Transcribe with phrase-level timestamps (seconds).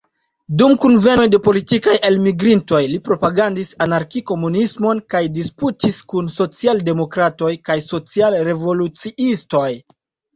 [0.59, 9.69] Dum kunvenoj de politikaj elmigrintoj li propagandis anarki-komunismon kaj disputis kun social-demokratoj kaj social-revoluciistoj.